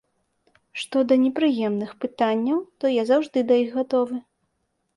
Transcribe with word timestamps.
Што 0.83 0.97
да 1.11 1.17
непрыемных 1.25 1.93
пытанняў, 2.07 2.59
то 2.81 2.93
я 3.01 3.07
заўжды 3.13 3.47
да 3.53 3.61
іх 3.63 3.69
гатовы. 3.79 4.15